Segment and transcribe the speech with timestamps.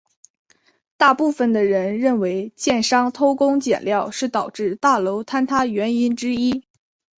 [0.97, 6.63] 大部分的人认为建商偷工减料是导致大楼坍塌原因之一。